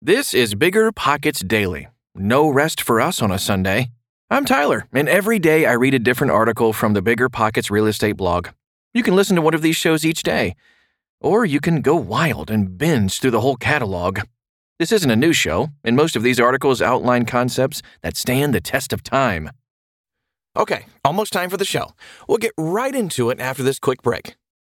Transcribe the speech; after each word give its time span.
This 0.00 0.32
is 0.32 0.54
Bigger 0.54 0.92
Pockets 0.92 1.40
Daily. 1.40 1.88
No 2.14 2.48
rest 2.48 2.80
for 2.80 3.00
us 3.00 3.20
on 3.20 3.32
a 3.32 3.38
Sunday. 3.38 3.90
I'm 4.30 4.44
Tyler, 4.44 4.86
and 4.92 5.08
every 5.08 5.40
day 5.40 5.66
I 5.66 5.72
read 5.72 5.92
a 5.92 5.98
different 5.98 6.30
article 6.30 6.72
from 6.72 6.92
the 6.92 7.02
Bigger 7.02 7.28
Pockets 7.28 7.68
real 7.68 7.88
estate 7.88 8.12
blog. 8.16 8.50
You 8.94 9.02
can 9.02 9.16
listen 9.16 9.34
to 9.34 9.42
one 9.42 9.54
of 9.54 9.60
these 9.60 9.74
shows 9.74 10.04
each 10.04 10.22
day, 10.22 10.54
or 11.20 11.44
you 11.44 11.58
can 11.58 11.82
go 11.82 11.96
wild 11.96 12.48
and 12.48 12.78
binge 12.78 13.18
through 13.18 13.32
the 13.32 13.40
whole 13.40 13.56
catalog. 13.56 14.20
This 14.78 14.92
isn't 14.92 15.10
a 15.10 15.16
new 15.16 15.32
show, 15.32 15.70
and 15.82 15.96
most 15.96 16.14
of 16.14 16.22
these 16.22 16.38
articles 16.38 16.80
outline 16.80 17.24
concepts 17.24 17.82
that 18.02 18.16
stand 18.16 18.54
the 18.54 18.60
test 18.60 18.92
of 18.92 19.02
time. 19.02 19.50
Okay, 20.56 20.86
almost 21.04 21.32
time 21.32 21.50
for 21.50 21.56
the 21.56 21.64
show. 21.64 21.90
We'll 22.28 22.38
get 22.38 22.52
right 22.56 22.94
into 22.94 23.30
it 23.30 23.40
after 23.40 23.64
this 23.64 23.80
quick 23.80 24.02
break. 24.02 24.36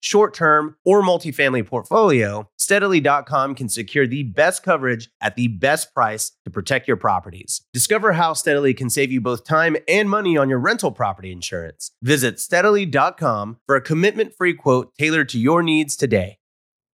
short 0.00 0.34
term, 0.34 0.76
or 0.84 1.02
multifamily 1.02 1.66
portfolio, 1.66 2.48
steadily.com 2.58 3.54
can 3.54 3.68
secure 3.68 4.06
the 4.06 4.22
best 4.24 4.62
coverage 4.62 5.08
at 5.20 5.36
the 5.36 5.48
best 5.48 5.94
price 5.94 6.32
to 6.44 6.50
protect 6.50 6.88
your 6.88 6.96
properties. 6.96 7.62
Discover 7.72 8.14
how 8.14 8.32
Steadily 8.32 8.74
can 8.74 8.90
save 8.90 9.10
you 9.12 9.20
both 9.20 9.44
time 9.44 9.76
and 9.88 10.10
money 10.10 10.36
on 10.36 10.48
your 10.48 10.58
rental 10.58 10.90
property 10.90 11.32
insurance. 11.32 11.92
Visit 12.02 12.40
steadily.com 12.40 13.58
for 13.66 13.76
a 13.76 13.80
commitment 13.80 14.34
free 14.34 14.54
quote 14.54 14.94
tailored 14.98 15.28
to 15.30 15.38
your 15.38 15.62
needs 15.62 15.96
today. 15.96 16.38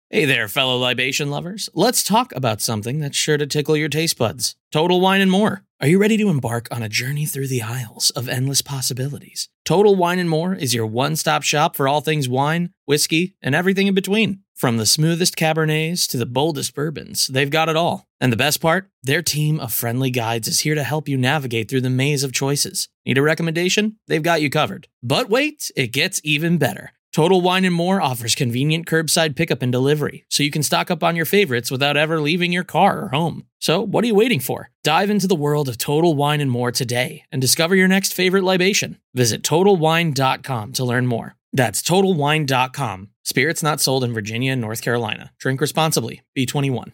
Hey 0.09 0.23
there, 0.23 0.47
fellow 0.47 0.77
libation 0.77 1.29
lovers. 1.29 1.69
Let's 1.73 2.01
talk 2.01 2.33
about 2.33 2.61
something 2.61 2.99
that's 2.99 3.17
sure 3.17 3.37
to 3.37 3.45
tickle 3.45 3.75
your 3.75 3.89
taste 3.89 4.17
buds 4.17 4.55
Total 4.71 5.01
Wine 5.01 5.19
and 5.19 5.29
More. 5.29 5.66
Are 5.79 5.87
you 5.87 5.99
ready 5.99 6.17
to 6.17 6.29
embark 6.29 6.67
on 6.71 6.81
a 6.81 6.89
journey 6.89 7.27
through 7.27 7.49
the 7.49 7.61
aisles 7.61 8.09
of 8.15 8.27
endless 8.27 8.63
possibilities? 8.63 9.47
Total 9.63 9.95
Wine 9.95 10.17
and 10.17 10.27
More 10.27 10.55
is 10.55 10.73
your 10.73 10.87
one 10.87 11.15
stop 11.15 11.43
shop 11.43 11.75
for 11.75 11.87
all 11.87 12.01
things 12.01 12.27
wine, 12.27 12.71
whiskey, 12.85 13.35
and 13.43 13.53
everything 13.53 13.85
in 13.85 13.93
between. 13.93 14.41
From 14.55 14.77
the 14.77 14.87
smoothest 14.87 15.35
Cabernets 15.35 16.07
to 16.07 16.17
the 16.17 16.25
boldest 16.25 16.73
bourbons, 16.73 17.27
they've 17.27 17.51
got 17.51 17.69
it 17.69 17.75
all. 17.75 18.07
And 18.19 18.33
the 18.33 18.37
best 18.37 18.59
part? 18.59 18.89
Their 19.03 19.21
team 19.21 19.59
of 19.59 19.71
friendly 19.71 20.09
guides 20.09 20.47
is 20.47 20.61
here 20.61 20.73
to 20.73 20.83
help 20.83 21.07
you 21.07 21.15
navigate 21.15 21.69
through 21.69 21.81
the 21.81 21.91
maze 21.91 22.23
of 22.23 22.33
choices. 22.33 22.89
Need 23.05 23.19
a 23.19 23.21
recommendation? 23.21 23.97
They've 24.07 24.23
got 24.23 24.41
you 24.41 24.49
covered. 24.49 24.87
But 25.03 25.29
wait, 25.29 25.69
it 25.75 25.93
gets 25.93 26.19
even 26.23 26.57
better. 26.57 26.93
Total 27.17 27.41
Wine 27.41 27.65
and 27.65 27.73
More 27.73 27.99
offers 27.99 28.35
convenient 28.35 28.85
curbside 28.85 29.35
pickup 29.35 29.63
and 29.63 29.71
delivery, 29.71 30.25
so 30.29 30.43
you 30.43 30.51
can 30.51 30.61
stock 30.61 30.91
up 30.91 31.03
on 31.03 31.15
your 31.15 31.25
favorites 31.25 31.71
without 31.71 31.97
ever 31.97 32.21
leaving 32.21 32.51
your 32.51 32.63
car 32.63 33.05
or 33.05 33.07
home. 33.07 33.47
So, 33.57 33.81
what 33.81 34.03
are 34.03 34.07
you 34.07 34.13
waiting 34.13 34.39
for? 34.39 34.69
Dive 34.83 35.09
into 35.09 35.25
the 35.25 35.33
world 35.33 35.67
of 35.67 35.79
Total 35.79 36.13
Wine 36.13 36.41
and 36.41 36.51
More 36.51 36.71
today 36.71 37.23
and 37.31 37.41
discover 37.41 37.75
your 37.75 37.87
next 37.87 38.13
favorite 38.13 38.43
libation. 38.43 38.99
Visit 39.15 39.41
TotalWine.com 39.41 40.73
to 40.73 40.85
learn 40.85 41.07
more. 41.07 41.35
That's 41.51 41.81
TotalWine.com. 41.81 43.09
Spirits 43.23 43.63
not 43.63 43.81
sold 43.81 44.03
in 44.03 44.13
Virginia 44.13 44.51
and 44.51 44.61
North 44.61 44.83
Carolina. 44.83 45.31
Drink 45.39 45.59
responsibly. 45.59 46.21
B21. 46.37 46.91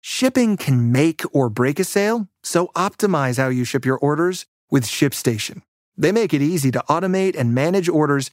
Shipping 0.00 0.56
can 0.56 0.90
make 0.90 1.22
or 1.32 1.48
break 1.48 1.78
a 1.78 1.84
sale, 1.84 2.26
so 2.42 2.72
optimize 2.74 3.38
how 3.38 3.50
you 3.50 3.64
ship 3.64 3.84
your 3.84 3.98
orders 3.98 4.46
with 4.72 4.84
ShipStation. 4.84 5.62
They 5.96 6.10
make 6.10 6.34
it 6.34 6.42
easy 6.42 6.72
to 6.72 6.82
automate 6.88 7.38
and 7.38 7.54
manage 7.54 7.88
orders 7.88 8.32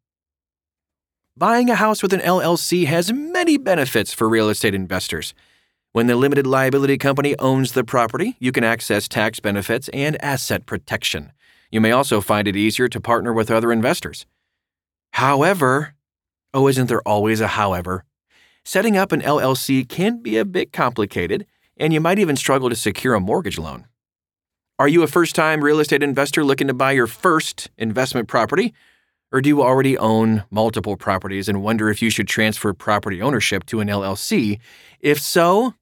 Buying 1.37 1.69
a 1.69 1.75
house 1.75 2.03
with 2.03 2.11
an 2.11 2.19
LLC 2.19 2.85
has 2.87 3.13
many 3.13 3.57
benefits 3.57 4.13
for 4.13 4.27
real 4.27 4.49
estate 4.49 4.75
investors. 4.75 5.33
When 5.93 6.07
the 6.07 6.17
limited 6.17 6.45
liability 6.45 6.97
company 6.97 7.37
owns 7.39 7.71
the 7.71 7.85
property, 7.85 8.35
you 8.39 8.51
can 8.51 8.65
access 8.65 9.07
tax 9.07 9.39
benefits 9.39 9.89
and 9.93 10.21
asset 10.21 10.65
protection. 10.65 11.31
You 11.71 11.79
may 11.79 11.93
also 11.93 12.19
find 12.19 12.49
it 12.49 12.57
easier 12.57 12.89
to 12.89 12.99
partner 12.99 13.31
with 13.31 13.49
other 13.49 13.71
investors. 13.71 14.25
However, 15.13 15.93
oh, 16.53 16.67
isn't 16.67 16.87
there 16.87 17.01
always 17.07 17.39
a 17.39 17.47
however? 17.47 18.03
Setting 18.65 18.97
up 18.97 19.13
an 19.13 19.21
LLC 19.21 19.87
can 19.87 20.21
be 20.21 20.37
a 20.37 20.43
bit 20.43 20.73
complicated, 20.73 21.45
and 21.77 21.93
you 21.93 22.01
might 22.01 22.19
even 22.19 22.35
struggle 22.35 22.67
to 22.67 22.75
secure 22.75 23.13
a 23.13 23.21
mortgage 23.21 23.57
loan. 23.57 23.87
Are 24.77 24.89
you 24.89 25.01
a 25.01 25.07
first 25.07 25.33
time 25.33 25.63
real 25.63 25.79
estate 25.79 26.03
investor 26.03 26.43
looking 26.43 26.67
to 26.67 26.73
buy 26.73 26.91
your 26.91 27.07
first 27.07 27.71
investment 27.77 28.27
property? 28.27 28.73
Or 29.31 29.39
do 29.39 29.47
you 29.47 29.63
already 29.63 29.97
own 29.97 30.43
multiple 30.51 30.97
properties 30.97 31.47
and 31.47 31.63
wonder 31.63 31.89
if 31.89 32.01
you 32.01 32.09
should 32.09 32.27
transfer 32.27 32.73
property 32.73 33.21
ownership 33.21 33.65
to 33.67 33.79
an 33.79 33.87
LLC? 33.87 34.59
If 34.99 35.21
so, 35.21 35.75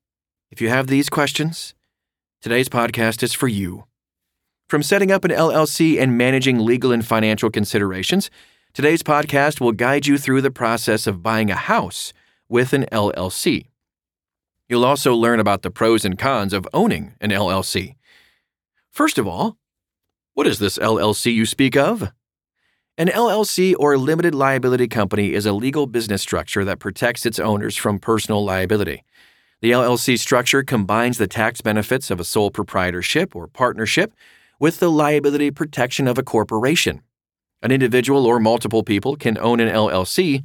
if 0.52 0.62
you 0.62 0.70
have 0.70 0.88
these 0.88 1.10
questions, 1.10 1.74
today's 2.42 2.70
podcast 2.70 3.24
is 3.24 3.34
for 3.34 3.48
you. 3.48 3.86
From 4.68 4.84
setting 4.84 5.12
up 5.12 5.26
an 5.26 5.32
LLC 5.32 6.00
and 6.00 6.16
managing 6.16 6.60
legal 6.60 6.92
and 6.92 7.04
financial 7.04 7.50
considerations, 7.50 8.30
today's 8.74 9.02
podcast 9.02 9.60
will 9.60 9.72
guide 9.72 10.06
you 10.06 10.20
through 10.20 10.42
the 10.42 10.52
process 10.52 11.08
of 11.08 11.24
buying 11.24 11.50
a 11.50 11.56
house 11.56 12.14
with 12.48 12.72
an 12.74 12.86
LLC. 12.92 13.66
You'll 14.68 14.86
also 14.86 15.16
learn 15.16 15.40
about 15.40 15.64
the 15.64 15.72
pros 15.72 16.06
and 16.06 16.20
cons 16.20 16.54
of 16.54 16.68
owning 16.72 17.14
an 17.20 17.32
LLC. 17.32 17.96
First 18.92 19.18
of 19.18 19.28
all, 19.28 19.58
what 20.36 20.46
is 20.46 20.60
this 20.60 20.78
LLC 20.78 21.34
you 21.34 21.48
speak 21.48 21.76
of? 21.76 22.12
An 23.00 23.08
LLC 23.08 23.74
or 23.80 23.98
limited 23.98 24.36
liability 24.36 24.90
company 24.90 25.34
is 25.34 25.46
a 25.46 25.54
legal 25.54 25.88
business 25.88 26.22
structure 26.22 26.66
that 26.66 26.80
protects 26.80 27.26
its 27.26 27.40
owners 27.40 27.78
from 27.78 27.98
personal 27.98 28.44
liability. 28.44 29.06
The 29.62 29.72
LLC 29.72 30.20
structure 30.20 30.64
combines 30.64 31.18
the 31.18 31.26
tax 31.26 31.62
benefits 31.62 32.12
of 32.12 32.20
a 32.20 32.26
sole 32.26 32.52
proprietorship 32.52 33.38
or 33.38 33.48
partnership 33.48 34.14
with 34.60 34.80
the 34.80 34.92
liability 34.92 35.50
protection 35.50 36.10
of 36.10 36.18
a 36.18 36.24
corporation. 36.24 37.02
An 37.62 37.72
individual 37.72 38.26
or 38.26 38.38
multiple 38.38 38.84
people 38.84 39.16
can 39.16 39.38
own 39.38 39.62
an 39.62 39.74
LLC, 39.74 40.44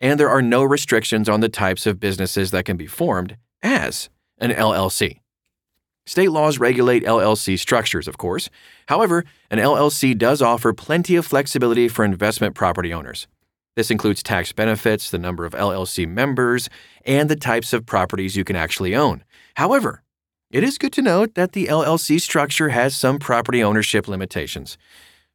and 0.00 0.18
there 0.18 0.30
are 0.30 0.40
no 0.40 0.64
restrictions 0.64 1.28
on 1.28 1.40
the 1.40 1.50
types 1.50 1.84
of 1.84 2.00
businesses 2.00 2.50
that 2.50 2.64
can 2.64 2.78
be 2.78 2.86
formed 2.86 3.36
as 3.62 4.08
an 4.38 4.52
LLC. 4.52 5.20
State 6.10 6.32
laws 6.32 6.58
regulate 6.58 7.04
LLC 7.04 7.56
structures, 7.56 8.08
of 8.08 8.18
course. 8.18 8.50
However, 8.88 9.24
an 9.48 9.60
LLC 9.60 10.18
does 10.18 10.42
offer 10.42 10.72
plenty 10.72 11.14
of 11.14 11.24
flexibility 11.24 11.86
for 11.86 12.04
investment 12.04 12.56
property 12.56 12.92
owners. 12.92 13.28
This 13.76 13.92
includes 13.92 14.20
tax 14.20 14.50
benefits, 14.50 15.08
the 15.08 15.20
number 15.20 15.44
of 15.44 15.52
LLC 15.52 16.08
members, 16.08 16.68
and 17.06 17.30
the 17.30 17.36
types 17.36 17.72
of 17.72 17.86
properties 17.86 18.34
you 18.34 18.42
can 18.42 18.56
actually 18.56 18.96
own. 18.96 19.22
However, 19.54 20.02
it 20.50 20.64
is 20.64 20.78
good 20.78 20.92
to 20.94 21.02
note 21.02 21.36
that 21.36 21.52
the 21.52 21.66
LLC 21.66 22.20
structure 22.20 22.70
has 22.70 22.96
some 22.96 23.20
property 23.20 23.62
ownership 23.62 24.08
limitations. 24.08 24.76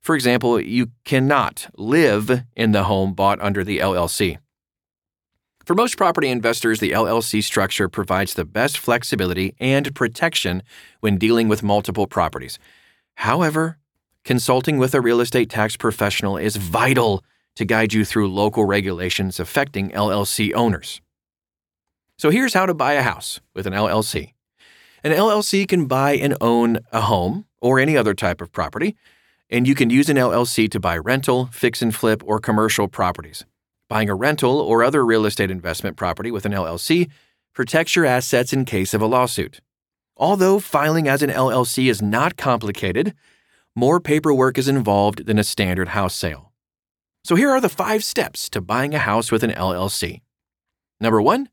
For 0.02 0.14
example, 0.14 0.60
you 0.60 0.88
cannot 1.06 1.68
live 1.78 2.44
in 2.54 2.74
the 2.74 2.84
home 2.84 3.14
bought 3.14 3.40
under 3.40 3.64
the 3.64 3.80
LLC. 3.80 4.40
For 5.66 5.74
most 5.74 5.98
property 5.98 6.30
investors, 6.30 6.80
the 6.80 6.92
LLC 6.92 7.44
structure 7.44 7.90
provides 7.90 8.36
the 8.36 8.46
best 8.46 8.78
flexibility 8.78 9.56
and 9.60 9.96
protection 9.96 10.62
when 11.00 11.18
dealing 11.18 11.48
with 11.48 11.64
multiple 11.64 12.06
properties. 12.06 12.60
However, 13.16 13.80
consulting 14.24 14.78
with 14.78 14.94
a 14.94 15.02
real 15.02 15.20
estate 15.22 15.50
tax 15.50 15.76
professional 15.76 16.38
is 16.38 16.56
vital 16.58 17.24
to 17.56 17.66
guide 17.66 17.94
you 17.94 18.06
through 18.06 18.32
local 18.32 18.66
regulations 18.66 19.40
affecting 19.40 19.90
LLC 19.90 20.54
owners. 20.54 21.02
So 22.20 22.30
here's 22.30 22.54
how 22.54 22.68
to 22.68 22.76
buy 22.76 22.94
a 22.94 23.02
house 23.02 23.42
with 23.56 23.66
an 23.66 23.74
LLC. 23.74 24.34
An 25.04 25.14
LLC 25.14 25.68
can 25.68 25.88
buy 25.88 26.12
and 26.12 26.36
own 26.42 26.78
a 26.92 27.02
home 27.02 27.46
or 27.60 27.80
any 27.80 27.98
other 27.98 28.14
type 28.14 28.40
of 28.40 28.52
property. 28.52 28.96
And 29.50 29.68
you 29.68 29.74
can 29.74 29.90
use 29.90 30.10
an 30.10 30.18
LLC 30.18 30.70
to 30.70 30.80
buy 30.80 30.96
rental, 30.96 31.48
fix 31.52 31.82
and 31.82 31.94
flip, 31.94 32.22
or 32.24 32.40
commercial 32.40 32.88
properties. 32.88 33.46
Buying 33.88 34.10
a 34.10 34.16
rental 34.16 34.60
or 34.60 34.84
other 34.84 35.06
real 35.06 35.26
estate 35.26 35.52
investment 35.52 35.96
property 35.96 36.32
with 36.32 36.46
an 36.46 36.54
LLC 36.54 37.10
protects 37.54 37.96
your 37.96 38.06
assets 38.06 38.52
in 38.52 38.66
case 38.66 38.94
of 38.94 39.02
a 39.02 39.06
lawsuit. 39.06 39.62
Although 40.18 40.60
filing 40.60 41.08
as 41.08 41.22
an 41.22 41.30
LLC 41.30 41.90
is 41.90 42.02
not 42.02 42.38
complicated, 42.38 43.14
more 43.76 44.00
paperwork 44.00 44.58
is 44.58 44.68
involved 44.68 45.26
than 45.26 45.38
a 45.38 45.44
standard 45.44 45.90
house 45.90 46.16
sale. 46.16 46.52
So 47.24 47.36
here 47.36 47.50
are 47.50 47.62
the 47.62 47.70
five 47.70 48.04
steps 48.04 48.50
to 48.52 48.62
buying 48.62 48.96
a 48.96 49.00
house 49.00 49.32
with 49.32 49.44
an 49.44 49.52
LLC. 49.52 50.22
Number 51.00 51.22
one, 51.22 51.50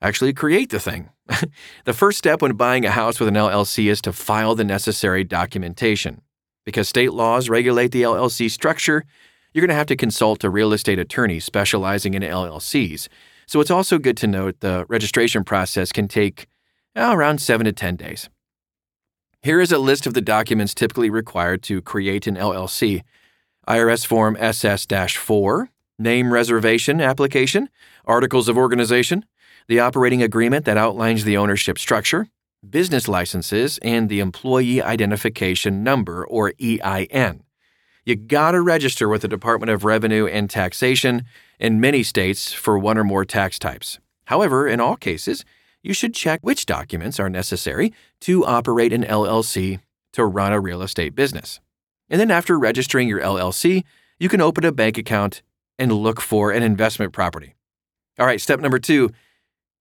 actually 0.00 0.32
create 0.32 0.70
the 0.70 0.80
thing. 0.80 1.10
the 1.84 1.92
first 1.92 2.18
step 2.18 2.40
when 2.40 2.56
buying 2.56 2.84
a 2.84 2.90
house 2.90 3.20
with 3.20 3.28
an 3.28 3.34
LLC 3.34 3.90
is 3.90 4.00
to 4.02 4.12
file 4.12 4.54
the 4.54 4.64
necessary 4.64 5.24
documentation. 5.24 6.22
Because 6.64 6.88
state 6.88 7.12
laws 7.12 7.48
regulate 7.48 7.92
the 7.92 8.02
LLC 8.02 8.50
structure, 8.50 9.04
you're 9.52 9.62
going 9.62 9.68
to 9.68 9.74
have 9.74 9.86
to 9.86 9.96
consult 9.96 10.44
a 10.44 10.50
real 10.50 10.72
estate 10.72 10.98
attorney 10.98 11.40
specializing 11.40 12.14
in 12.14 12.22
LLCs. 12.22 13.08
So 13.46 13.60
it's 13.60 13.70
also 13.70 13.98
good 13.98 14.16
to 14.18 14.26
note 14.26 14.60
the 14.60 14.84
registration 14.88 15.44
process 15.44 15.92
can 15.92 16.08
take 16.08 16.46
oh, 16.94 17.12
around 17.12 17.40
7 17.40 17.64
to 17.64 17.72
10 17.72 17.96
days. 17.96 18.28
Here 19.42 19.60
is 19.60 19.72
a 19.72 19.78
list 19.78 20.06
of 20.06 20.14
the 20.14 20.20
documents 20.20 20.74
typically 20.74 21.10
required 21.10 21.62
to 21.64 21.80
create 21.80 22.26
an 22.26 22.36
LLC 22.36 23.02
IRS 23.68 24.06
Form 24.06 24.36
SS 24.38 24.86
4, 25.12 25.70
Name 25.98 26.32
Reservation 26.32 27.00
Application, 27.00 27.68
Articles 28.04 28.48
of 28.48 28.56
Organization, 28.56 29.24
the 29.68 29.80
operating 29.80 30.22
agreement 30.22 30.64
that 30.64 30.76
outlines 30.76 31.24
the 31.24 31.36
ownership 31.36 31.78
structure, 31.78 32.28
business 32.68 33.06
licenses, 33.06 33.78
and 33.82 34.08
the 34.08 34.20
Employee 34.20 34.82
Identification 34.82 35.84
Number, 35.84 36.26
or 36.26 36.52
EIN. 36.60 37.44
You 38.08 38.16
gotta 38.16 38.62
register 38.62 39.06
with 39.06 39.20
the 39.20 39.28
Department 39.28 39.68
of 39.68 39.84
Revenue 39.84 40.26
and 40.26 40.48
Taxation 40.48 41.26
in 41.60 41.78
many 41.78 42.02
states 42.02 42.54
for 42.54 42.78
one 42.78 42.96
or 42.96 43.04
more 43.04 43.26
tax 43.26 43.58
types. 43.58 43.98
However, 44.24 44.66
in 44.66 44.80
all 44.80 44.96
cases, 44.96 45.44
you 45.82 45.92
should 45.92 46.14
check 46.14 46.40
which 46.40 46.64
documents 46.64 47.20
are 47.20 47.28
necessary 47.28 47.92
to 48.22 48.46
operate 48.46 48.94
an 48.94 49.04
LLC 49.04 49.80
to 50.14 50.24
run 50.24 50.54
a 50.54 50.58
real 50.58 50.80
estate 50.80 51.14
business. 51.14 51.60
And 52.08 52.18
then, 52.18 52.30
after 52.30 52.58
registering 52.58 53.08
your 53.08 53.20
LLC, 53.20 53.84
you 54.18 54.30
can 54.30 54.40
open 54.40 54.64
a 54.64 54.72
bank 54.72 54.96
account 54.96 55.42
and 55.78 55.92
look 55.92 56.22
for 56.22 56.50
an 56.50 56.62
investment 56.62 57.12
property. 57.12 57.56
All 58.18 58.24
right, 58.24 58.40
step 58.40 58.58
number 58.58 58.78
two 58.78 59.10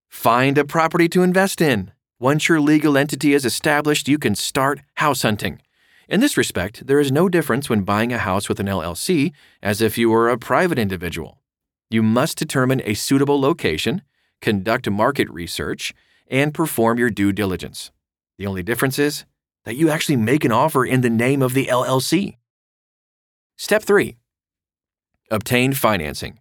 find 0.10 0.58
a 0.58 0.66
property 0.66 1.08
to 1.08 1.24
invest 1.24 1.62
in. 1.62 1.94
Once 2.20 2.50
your 2.50 2.60
legal 2.60 2.98
entity 2.98 3.34
is 3.34 3.46
established, 3.46 4.10
you 4.10 4.20
can 4.20 4.36
start 4.36 4.82
house 4.96 5.22
hunting. 5.22 5.62
In 6.10 6.22
this 6.22 6.38
respect, 6.38 6.88
there 6.88 7.02
is 7.02 7.12
no 7.12 7.28
difference 7.28 7.70
when 7.70 7.84
buying 7.84 8.14
a 8.14 8.18
house 8.18 8.48
with 8.48 8.62
an 8.62 8.68
LLC 8.68 9.34
as 9.62 9.82
if 9.82 9.98
you 9.98 10.10
were 10.10 10.30
a 10.30 10.38
private 10.38 10.80
individual. 10.80 11.42
You 11.90 12.02
must 12.02 12.38
determine 12.38 12.82
a 12.86 12.94
suitable 12.94 13.42
location, 13.42 14.02
conduct 14.42 14.90
market 14.90 15.30
research, 15.30 15.94
and 16.30 16.54
perform 16.54 16.98
your 16.98 17.10
due 17.10 17.34
diligence. 17.34 17.92
The 18.38 18.48
only 18.48 18.64
difference 18.64 18.98
is 18.98 19.26
that 19.66 19.76
you 19.76 19.90
actually 19.90 20.16
make 20.16 20.46
an 20.46 20.52
offer 20.52 20.86
in 20.86 21.02
the 21.02 21.10
name 21.10 21.42
of 21.42 21.54
the 21.54 21.66
LLC. 21.66 22.38
Step 23.58 23.84
3 23.84 24.16
Obtain 25.30 25.74
financing. 25.74 26.40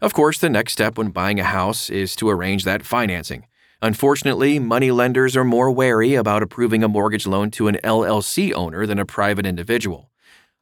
Of 0.00 0.14
course, 0.14 0.38
the 0.38 0.48
next 0.48 0.72
step 0.72 0.96
when 0.96 1.10
buying 1.10 1.40
a 1.40 1.44
house 1.44 1.90
is 1.90 2.14
to 2.16 2.30
arrange 2.30 2.62
that 2.64 2.84
financing. 2.84 3.44
Unfortunately, 3.82 4.58
money 4.58 4.90
lenders 4.90 5.34
are 5.36 5.44
more 5.44 5.70
wary 5.70 6.14
about 6.14 6.42
approving 6.42 6.84
a 6.84 6.88
mortgage 6.88 7.26
loan 7.26 7.50
to 7.52 7.66
an 7.66 7.78
LLC 7.82 8.52
owner 8.52 8.84
than 8.84 8.98
a 8.98 9.06
private 9.06 9.46
individual. 9.46 10.10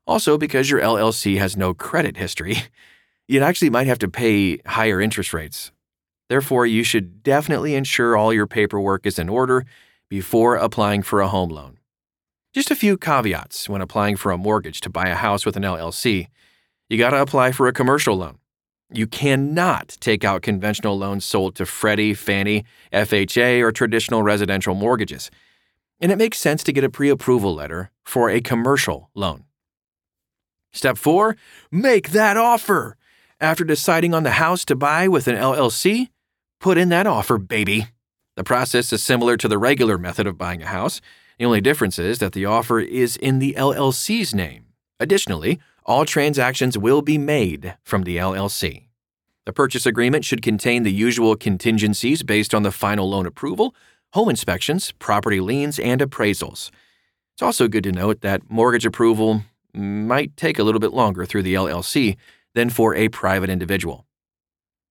Also, 0.07 0.39
because 0.39 0.71
your 0.71 0.81
LLC 0.81 1.37
has 1.39 1.57
no 1.57 1.75
credit 1.75 2.17
history, 2.17 2.57
you 3.29 3.41
actually 3.41 3.71
might 3.71 3.89
have 3.89 3.99
to 3.99 4.09
pay 4.09 4.59
higher 4.67 5.01
interest 5.01 5.33
rates. 5.33 5.73
Therefore, 6.29 6.65
you 6.65 6.85
should 6.85 7.25
definitely 7.25 7.75
ensure 7.75 8.17
all 8.17 8.33
your 8.33 8.47
paperwork 8.47 9.05
is 9.05 9.19
in 9.19 9.29
order 9.29 9.65
before 10.09 10.55
applying 10.55 11.03
for 11.03 11.21
a 11.21 11.29
home 11.29 11.51
loan. 11.51 11.79
Just 12.55 12.71
a 12.71 12.77
few 12.77 12.97
caveats 12.97 13.69
when 13.69 13.81
applying 13.81 14.17
for 14.17 14.31
a 14.31 14.39
mortgage 14.39 14.81
to 14.83 14.91
buy 14.91 15.09
a 15.09 15.15
house 15.15 15.45
with 15.45 15.57
an 15.57 15.65
LLC. 15.65 16.29
You 16.89 16.99
got 16.99 17.11
to 17.11 17.21
apply 17.21 17.53
for 17.53 17.67
a 17.67 17.73
commercial 17.73 18.17
loan. 18.17 18.39
You 18.91 19.07
cannot 19.07 19.97
take 20.01 20.25
out 20.25 20.41
conventional 20.41 20.97
loans 20.97 21.25
sold 21.25 21.55
to 21.57 21.67
Freddie, 21.67 22.15
Fannie, 22.15 22.65
FHA, 22.93 23.63
or 23.63 23.71
traditional 23.71 24.23
residential 24.23 24.75
mortgages. 24.75 25.31
And 26.01 26.11
it 26.11 26.17
makes 26.17 26.39
sense 26.39 26.63
to 26.65 26.73
get 26.73 26.85
a 26.85 26.91
pre 26.91 27.11
approval 27.11 27.55
letter 27.55 27.91
for 28.05 28.31
a 28.31 28.41
commercial 28.41 29.11
loan. 29.15 29.45
Step 30.73 30.97
4 30.97 31.37
Make 31.71 32.11
that 32.11 32.37
offer. 32.37 32.97
After 33.41 33.63
deciding 33.63 34.15
on 34.15 34.23
the 34.25 34.33
house 34.33 34.65
to 34.65 34.75
buy 34.75 35.07
with 35.07 35.29
an 35.29 35.37
LLC, 35.37 36.09
put 36.59 36.79
in 36.79 36.89
that 36.89 37.07
offer, 37.07 37.39
baby. 37.39 37.89
The 38.37 38.45
process 38.45 38.93
is 38.93 39.03
similar 39.03 39.37
to 39.37 39.49
the 39.49 39.59
regular 39.59 39.99
method 39.99 40.27
of 40.27 40.39
buying 40.39 40.63
a 40.63 40.67
house. 40.67 41.01
The 41.39 41.45
only 41.45 41.61
difference 41.61 41.99
is 41.99 42.19
that 42.19 42.33
the 42.33 42.47
offer 42.47 42.81
is 42.81 43.17
in 43.17 43.39
the 43.39 43.55
LLC's 43.57 44.35
name. 44.35 44.67
Additionally, 44.99 45.61
all 45.89 46.05
transactions 46.05 46.77
will 46.77 47.01
be 47.01 47.17
made 47.17 47.75
from 47.83 48.05
the 48.05 48.19
LLC. 48.19 48.89
The 49.47 49.55
purchase 49.55 49.87
agreement 49.87 50.27
should 50.27 50.43
contain 50.43 50.83
the 50.83 50.93
usual 50.93 51.35
contingencies 51.35 52.23
based 52.23 52.55
on 52.55 52.63
the 52.63 52.71
final 52.71 53.09
loan 53.09 53.25
approval, 53.25 53.75
home 54.13 54.29
inspections, 54.29 54.93
property 54.99 55.41
liens, 55.41 55.79
and 55.79 56.03
appraisals. 56.03 56.71
It's 57.35 57.43
also 57.43 57.69
good 57.69 57.85
to 57.85 57.93
note 57.93 58.21
that 58.21 58.51
mortgage 58.51 58.85
approval 58.85 59.45
might 59.73 60.37
take 60.37 60.59
a 60.59 60.63
little 60.63 60.79
bit 60.79 60.93
longer 60.93 61.25
through 61.25 61.45
the 61.45 61.55
LLC 61.55 62.19
than 62.55 62.69
for 62.69 62.95
a 62.95 63.09
private 63.09 63.49
individual. 63.49 64.05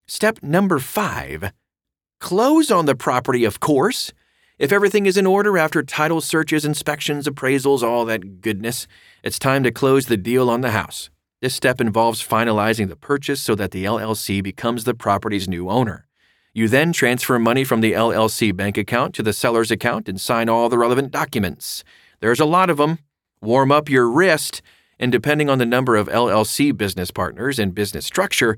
Step 0.07 0.39
number 0.41 0.79
five 0.79 1.51
close 2.19 2.71
on 2.71 2.87
the 2.87 2.95
property, 2.95 3.45
of 3.45 3.59
course. 3.59 4.11
If 4.59 4.71
everything 4.71 5.05
is 5.05 5.17
in 5.17 5.27
order 5.27 5.55
after 5.59 5.83
title 5.83 6.19
searches, 6.19 6.65
inspections, 6.65 7.27
appraisals, 7.27 7.83
all 7.83 8.05
that 8.05 8.41
goodness, 8.41 8.87
it's 9.21 9.37
time 9.37 9.61
to 9.63 9.71
close 9.71 10.07
the 10.07 10.17
deal 10.17 10.49
on 10.49 10.61
the 10.61 10.71
house. 10.71 11.11
This 11.41 11.53
step 11.53 11.79
involves 11.79 12.27
finalizing 12.27 12.89
the 12.89 12.95
purchase 12.95 13.39
so 13.39 13.53
that 13.53 13.69
the 13.69 13.85
LLC 13.85 14.41
becomes 14.41 14.83
the 14.83 14.95
property's 14.95 15.47
new 15.47 15.69
owner. 15.69 16.07
You 16.55 16.67
then 16.67 16.91
transfer 16.91 17.37
money 17.37 17.63
from 17.63 17.81
the 17.81 17.93
LLC 17.93 18.55
bank 18.55 18.79
account 18.79 19.13
to 19.13 19.21
the 19.21 19.31
seller's 19.31 19.69
account 19.69 20.09
and 20.09 20.19
sign 20.19 20.49
all 20.49 20.69
the 20.69 20.79
relevant 20.79 21.11
documents. 21.11 21.83
There's 22.19 22.39
a 22.39 22.45
lot 22.45 22.71
of 22.71 22.77
them. 22.77 22.97
Warm 23.39 23.71
up 23.71 23.89
your 23.89 24.09
wrist, 24.09 24.63
and 24.97 25.11
depending 25.11 25.51
on 25.51 25.59
the 25.59 25.67
number 25.67 25.95
of 25.95 26.07
LLC 26.07 26.75
business 26.75 27.11
partners 27.11 27.59
and 27.59 27.75
business 27.75 28.07
structure, 28.07 28.57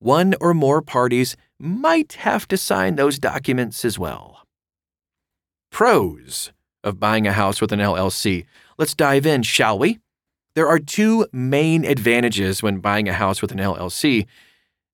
one 0.00 0.34
or 0.40 0.54
more 0.54 0.82
parties 0.82 1.36
might 1.56 2.14
have 2.14 2.48
to 2.48 2.56
sign 2.56 2.96
those 2.96 3.20
documents 3.20 3.84
as 3.84 3.96
well. 3.96 4.45
Pros 5.76 6.52
of 6.82 6.98
buying 6.98 7.26
a 7.26 7.34
house 7.34 7.60
with 7.60 7.70
an 7.70 7.80
LLC. 7.80 8.46
Let's 8.78 8.94
dive 8.94 9.26
in, 9.26 9.42
shall 9.42 9.78
we? 9.78 9.98
There 10.54 10.66
are 10.66 10.78
two 10.78 11.26
main 11.34 11.84
advantages 11.84 12.62
when 12.62 12.78
buying 12.78 13.10
a 13.10 13.12
house 13.12 13.42
with 13.42 13.52
an 13.52 13.58
LLC 13.58 14.24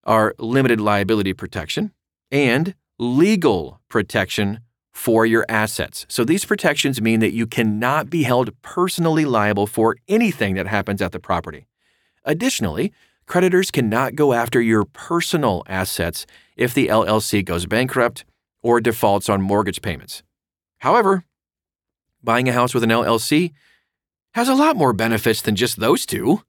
are 0.03 0.35
limited 0.41 0.81
liability 0.81 1.35
protection 1.35 1.93
and 2.33 2.75
legal 2.99 3.81
protection 3.89 4.59
for 4.93 5.25
your 5.25 5.47
assets. 5.49 6.05
So 6.09 6.25
these 6.25 6.45
protections 6.45 7.01
mean 7.01 7.21
that 7.21 7.33
you 7.33 7.47
cannot 7.47 8.11
be 8.11 8.25
held 8.25 8.51
personally 8.63 9.25
liable 9.25 9.69
for 9.69 9.95
anything 10.09 10.57
that 10.57 10.67
happens 10.67 11.01
at 11.01 11.13
the 11.13 11.21
property. 11.21 11.69
Additionally, 12.25 12.93
creditors 13.27 13.71
cannot 13.71 14.17
go 14.17 14.33
after 14.33 14.61
your 14.61 14.85
personal 14.85 15.63
assets 15.69 16.27
if 16.57 16.75
the 16.75 16.89
LLC 16.89 17.45
goes 17.45 17.67
bankrupt 17.67 18.25
or 18.65 18.81
defaults 18.81 19.29
on 19.29 19.41
mortgage 19.41 19.81
payments. 19.81 20.25
However, 20.83 21.25
buying 22.25 22.49
a 22.49 22.53
house 22.53 22.75
with 22.75 22.83
an 22.83 22.91
LLC 22.91 23.53
has 24.35 24.49
a 24.49 24.55
lot 24.55 24.75
more 24.75 24.93
benefits 24.93 25.41
than 25.41 25.55
just 25.55 25.79
those 25.79 26.05
two. 26.05 26.43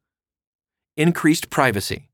Increased 0.97 1.51
privacy. 1.51 2.09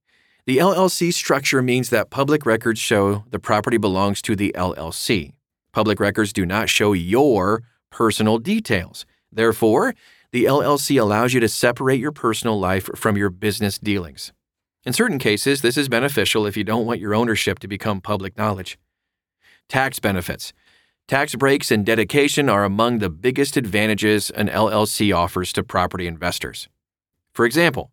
The 0.45 0.57
LLC 0.57 1.13
structure 1.13 1.61
means 1.61 1.89
that 1.91 2.09
public 2.09 2.45
records 2.45 2.79
show 2.81 3.23
the 3.29 3.39
property 3.39 3.77
belongs 3.77 4.21
to 4.23 4.35
the 4.35 4.51
LLC. 4.53 5.31
Public 5.71 6.01
records 6.01 6.33
do 6.33 6.45
not 6.45 6.67
show 6.67 6.91
your 6.91 7.63
personal 7.89 8.37
details. 8.37 9.05
Therefore, 9.31 9.95
the 10.33 10.43
LLC 10.43 10.99
allows 10.99 11.33
you 11.33 11.39
to 11.39 11.47
separate 11.47 12.01
your 12.01 12.11
personal 12.11 12.59
life 12.59 12.89
from 12.95 13.15
your 13.15 13.29
business 13.29 13.77
dealings. 13.77 14.33
In 14.85 14.91
certain 14.91 15.19
cases, 15.19 15.61
this 15.61 15.77
is 15.77 15.87
beneficial 15.87 16.45
if 16.45 16.57
you 16.57 16.65
don't 16.65 16.85
want 16.85 16.99
your 16.99 17.15
ownership 17.15 17.59
to 17.59 17.67
become 17.69 18.01
public 18.01 18.37
knowledge. 18.37 18.77
Tax 19.69 19.99
benefits. 19.99 20.51
Tax 21.09 21.33
breaks 21.33 21.71
and 21.71 21.83
deduction 21.83 22.49
are 22.49 22.63
among 22.63 22.99
the 22.99 23.09
biggest 23.09 23.57
advantages 23.57 24.29
an 24.29 24.47
LLC 24.47 25.11
offers 25.11 25.51
to 25.53 25.63
property 25.63 26.05
investors. 26.05 26.69
For 27.33 27.47
example, 27.47 27.89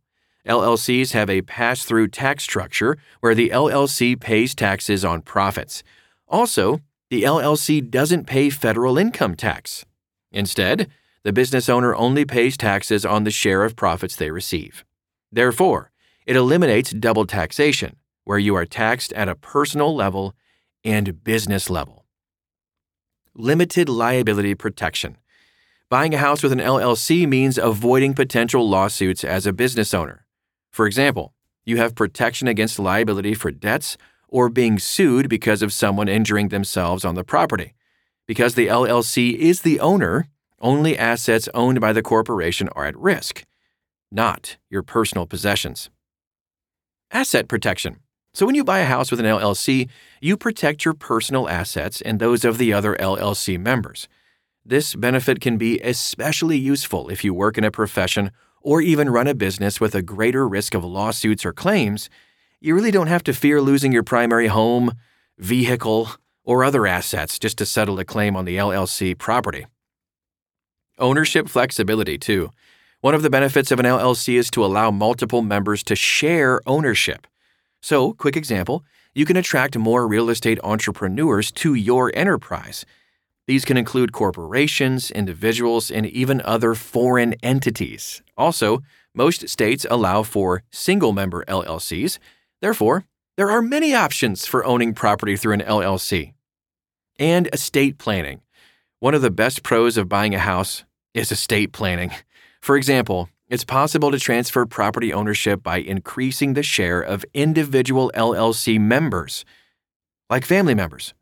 LLCs 0.47 1.13
have 1.13 1.31
a 1.31 1.41
pass 1.41 1.83
through 1.83 2.09
tax 2.09 2.43
structure 2.43 2.99
where 3.21 3.35
the 3.35 3.49
LLC 3.49 4.21
pays 4.21 4.55
taxes 4.55 5.03
on 5.03 5.23
profits. 5.23 5.83
Also, 6.29 6.83
the 7.09 7.23
LLC 7.23 7.91
doesn't 7.91 8.27
pay 8.27 8.51
federal 8.51 8.99
income 8.99 9.35
tax. 9.35 9.87
Instead, 10.31 10.87
the 11.23 11.33
business 11.33 11.71
owner 11.71 11.95
only 11.95 12.27
pays 12.27 12.59
taxes 12.59 13.07
on 13.07 13.25
the 13.25 13.31
share 13.31 13.65
of 13.65 13.77
profits 13.77 14.15
they 14.15 14.31
receive. 14.31 14.85
Therefore, 15.33 15.91
it 16.27 16.37
eliminates 16.37 16.91
double 16.91 17.25
taxation, 17.25 17.97
where 18.25 18.39
you 18.39 18.55
are 18.55 18.67
taxed 18.67 19.15
at 19.15 19.27
a 19.27 19.35
personal 19.35 19.97
level 19.97 20.35
and 20.85 21.25
business 21.25 21.71
level. 21.71 22.06
Limited 23.39 23.91
liability 23.91 24.55
protection. 24.55 25.19
Buying 25.91 26.15
a 26.15 26.19
house 26.19 26.43
with 26.43 26.53
an 26.53 26.59
LLC 26.59 27.29
means 27.29 27.59
avoiding 27.59 28.15
potential 28.15 28.67
lawsuits 28.67 29.25
as 29.25 29.45
a 29.47 29.53
business 29.53 29.93
owner. 29.93 30.25
For 30.71 30.87
example, 30.87 31.35
you 31.63 31.77
have 31.77 31.95
protection 31.95 32.49
against 32.49 32.79
liability 32.79 33.35
for 33.35 33.51
debts 33.51 33.99
or 34.27 34.49
being 34.49 34.79
sued 34.79 35.29
because 35.29 35.61
of 35.61 35.71
someone 35.71 36.09
injuring 36.09 36.49
themselves 36.49 37.05
on 37.05 37.15
the 37.15 37.25
property. 37.25 37.75
Because 38.27 38.55
the 38.55 38.69
LLC 38.69 39.35
is 39.35 39.61
the 39.61 39.81
owner, 39.81 40.29
only 40.59 40.97
assets 40.97 41.47
owned 41.53 41.79
by 41.79 41.93
the 41.93 42.03
corporation 42.03 42.71
are 42.71 42.87
at 42.87 42.97
risk, 42.97 43.45
not 44.11 44.57
your 44.71 44.83
personal 44.83 45.27
possessions. 45.27 45.91
Asset 47.11 47.49
protection. 47.49 47.99
So, 48.37 48.45
when 48.45 48.55
you 48.55 48.65
buy 48.65 48.81
a 48.81 48.85
house 48.85 49.11
with 49.11 49.19
an 49.19 49.25
LLC, 49.25 49.89
you 50.21 50.37
protect 50.37 50.85
your 50.85 50.93
personal 50.93 51.49
assets 51.49 52.03
and 52.03 52.21
those 52.21 52.45
of 52.45 52.59
the 52.59 52.71
other 52.71 52.95
LLC 52.97 53.59
members. 53.59 54.09
This 54.63 54.95
benefit 54.95 55.41
can 55.41 55.57
be 55.57 55.81
especially 55.81 56.59
useful 56.59 57.09
if 57.09 57.25
you 57.25 57.33
work 57.33 57.57
in 57.57 57.65
a 57.65 57.71
profession 57.71 58.31
or 58.61 58.83
even 58.83 59.09
run 59.09 59.27
a 59.27 59.35
business 59.35 59.81
with 59.81 59.95
a 59.95 60.03
greater 60.03 60.47
risk 60.47 60.75
of 60.75 60.85
lawsuits 60.85 61.47
or 61.47 61.55
claims. 61.55 62.11
You 62.61 62.75
really 62.75 62.91
don't 62.91 63.07
have 63.07 63.25
to 63.25 63.33
fear 63.33 63.63
losing 63.63 63.91
your 63.91 64.03
primary 64.03 64.49
home, 64.49 64.93
vehicle, 65.39 66.11
or 66.45 66.63
other 66.63 66.87
assets 66.87 67.39
just 67.39 67.57
to 67.57 67.65
settle 67.65 67.99
a 67.99 68.05
claim 68.05 68.37
on 68.37 68.45
the 68.45 68.59
LLC 68.59 69.17
property. 69.17 69.65
Ownership 70.99 71.49
flexibility, 71.49 72.19
too. 72.19 72.51
One 73.01 73.15
of 73.15 73.23
the 73.23 73.31
benefits 73.31 73.71
of 73.71 73.81
an 73.81 73.87
LLC 73.87 74.35
is 74.35 74.51
to 74.51 74.63
allow 74.63 74.91
multiple 74.91 75.41
members 75.41 75.83
to 75.85 75.97
share 75.97 76.61
ownership. 76.67 77.27
So, 77.87 78.15
quick 78.15 78.37
example 78.37 78.85
you 79.15 79.25
can 79.25 79.37
attract 79.37 79.79
more 79.79 80.09
real 80.09 80.29
estate 80.29 80.59
entrepreneurs 80.65 81.53
to 81.53 81.75
your 81.75 82.11
enterprise. 82.17 82.85
These 83.47 83.65
can 83.65 83.77
include 83.77 84.11
corporations, 84.11 85.13
individuals, 85.13 85.89
and 85.89 86.05
even 86.05 86.43
other 86.45 86.75
foreign 86.75 87.35
entities. 87.45 88.23
Also, 88.37 88.83
most 89.15 89.49
states 89.49 89.87
allow 89.89 90.25
for 90.25 90.65
single 90.73 91.13
member 91.13 91.45
LLCs. 91.45 92.19
Therefore, 92.61 93.05
there 93.37 93.53
are 93.53 93.63
many 93.63 93.95
options 93.95 94.47
for 94.47 94.65
owning 94.65 94.93
property 94.93 95.37
through 95.37 95.55
an 95.55 95.61
LLC. 95.61 96.33
And 97.21 97.49
estate 97.53 97.99
planning. 97.99 98.41
One 98.99 99.15
of 99.15 99.23
the 99.23 99.31
best 99.31 99.63
pros 99.63 99.97
of 99.97 100.09
buying 100.09 100.35
a 100.35 100.41
house 100.41 100.85
is 101.15 101.31
estate 101.31 101.73
planning. 101.73 102.11
For 102.61 102.77
example, 102.77 103.29
it's 103.49 103.65
possible 103.65 104.11
to 104.11 104.19
transfer 104.19 104.67
property 104.67 105.13
ownership 105.13 105.63
by 105.63 105.79
increasing 105.79 106.55
the 106.55 106.63
share 106.63 107.01
of 107.01 107.25
individual 107.33 108.11
LLC 108.15 108.81
members, 108.81 109.45
like 110.29 110.45
family 110.45 110.75
members. 110.75 111.15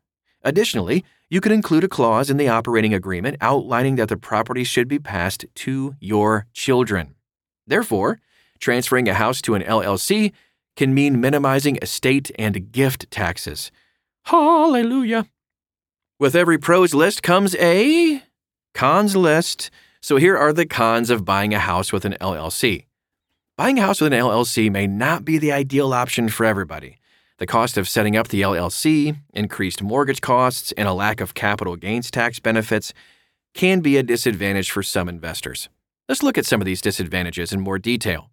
Additionally, 0.43 1.05
you 1.29 1.41
could 1.41 1.51
include 1.51 1.83
a 1.83 1.87
clause 1.87 2.29
in 2.29 2.37
the 2.37 2.47
operating 2.47 2.93
agreement 2.93 3.37
outlining 3.41 3.95
that 3.95 4.09
the 4.09 4.17
property 4.17 4.63
should 4.63 4.87
be 4.87 4.99
passed 4.99 5.45
to 5.55 5.95
your 5.99 6.47
children. 6.53 7.15
Therefore, 7.67 8.19
transferring 8.59 9.07
a 9.07 9.13
house 9.13 9.41
to 9.41 9.55
an 9.55 9.63
LLC 9.63 10.31
can 10.75 10.93
mean 10.93 11.21
minimizing 11.21 11.77
estate 11.81 12.31
and 12.37 12.71
gift 12.71 13.09
taxes. 13.09 13.71
Hallelujah. 14.23 15.27
With 16.19 16.35
every 16.35 16.57
pros 16.57 16.93
list 16.93 17.21
comes 17.23 17.55
a 17.55 18.23
cons 18.73 19.15
list. 19.15 19.69
So 20.05 20.17
here 20.17 20.37
are 20.37 20.53
the 20.53 20.67
cons 20.67 21.09
of 21.09 21.25
buying 21.25 21.51
a 21.55 21.57
house 21.57 21.91
with 21.91 22.05
an 22.05 22.15
LLC. 22.21 22.85
Buying 23.57 23.79
a 23.79 23.81
house 23.81 23.99
with 23.99 24.13
an 24.13 24.19
LLC 24.19 24.69
may 24.71 24.85
not 24.85 25.25
be 25.25 25.39
the 25.39 25.51
ideal 25.51 25.93
option 25.93 26.29
for 26.29 26.45
everybody. 26.45 26.99
The 27.39 27.47
cost 27.47 27.75
of 27.75 27.89
setting 27.89 28.15
up 28.15 28.27
the 28.27 28.43
LLC, 28.43 29.17
increased 29.33 29.81
mortgage 29.81 30.21
costs, 30.21 30.71
and 30.73 30.87
a 30.87 30.93
lack 30.93 31.21
of 31.21 31.33
capital 31.33 31.75
gains 31.75 32.11
tax 32.11 32.37
benefits 32.37 32.93
can 33.55 33.79
be 33.79 33.97
a 33.97 34.03
disadvantage 34.03 34.69
for 34.69 34.83
some 34.83 35.09
investors. 35.09 35.69
Let's 36.07 36.21
look 36.21 36.37
at 36.37 36.45
some 36.45 36.61
of 36.61 36.65
these 36.65 36.81
disadvantages 36.81 37.51
in 37.51 37.59
more 37.61 37.79
detail. 37.79 38.29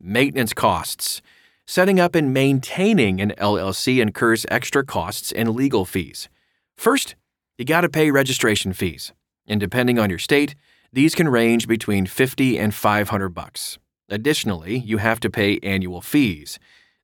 Maintenance 0.00 0.52
costs. 0.52 1.22
Setting 1.66 1.98
up 1.98 2.14
and 2.14 2.32
maintaining 2.32 3.20
an 3.20 3.32
LLC 3.36 4.00
incurs 4.00 4.46
extra 4.48 4.84
costs 4.84 5.32
and 5.32 5.56
legal 5.56 5.84
fees. 5.84 6.28
First, 6.76 7.16
you 7.58 7.64
got 7.64 7.80
to 7.80 7.88
pay 7.88 8.12
registration 8.12 8.72
fees, 8.72 9.12
and 9.44 9.58
depending 9.58 9.98
on 9.98 10.08
your 10.08 10.20
state, 10.20 10.54
these 10.94 11.14
can 11.14 11.28
range 11.28 11.66
between 11.66 12.06
50 12.06 12.58
and 12.58 12.72
500 12.72 13.28
bucks. 13.30 13.78
Additionally, 14.08 14.78
you 14.78 14.98
have 14.98 15.18
to 15.20 15.28
pay 15.28 15.58
annual 15.62 16.00
fees. 16.00 16.58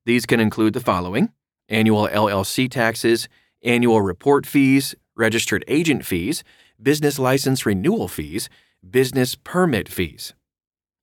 These 0.05 0.25
can 0.25 0.39
include 0.39 0.73
the 0.73 0.79
following: 0.79 1.31
annual 1.67 2.07
LLC 2.07 2.69
taxes, 2.69 3.27
annual 3.63 4.01
report 4.01 4.45
fees, 4.45 4.95
registered 5.15 5.65
agent 5.67 6.05
fees, 6.05 6.43
business 6.81 7.19
license 7.19 7.65
renewal 7.65 8.07
fees, 8.07 8.49
business 8.89 9.35
permit 9.35 9.89
fees. 9.89 10.33